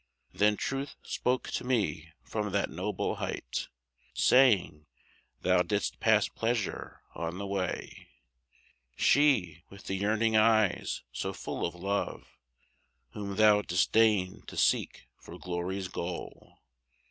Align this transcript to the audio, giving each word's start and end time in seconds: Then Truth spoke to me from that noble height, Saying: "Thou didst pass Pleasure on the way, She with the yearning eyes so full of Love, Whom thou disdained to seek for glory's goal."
Then 0.33 0.57
Truth 0.57 0.95
spoke 1.03 1.51
to 1.51 1.63
me 1.63 2.11
from 2.23 2.51
that 2.53 2.71
noble 2.71 3.17
height, 3.17 3.67
Saying: 4.15 4.87
"Thou 5.41 5.61
didst 5.61 5.99
pass 5.99 6.27
Pleasure 6.27 7.03
on 7.13 7.37
the 7.37 7.45
way, 7.45 8.07
She 8.95 9.63
with 9.69 9.83
the 9.83 9.93
yearning 9.93 10.35
eyes 10.35 11.03
so 11.11 11.33
full 11.33 11.67
of 11.67 11.75
Love, 11.75 12.25
Whom 13.11 13.35
thou 13.35 13.61
disdained 13.61 14.47
to 14.47 14.57
seek 14.57 15.07
for 15.19 15.37
glory's 15.37 15.87
goal." 15.87 16.63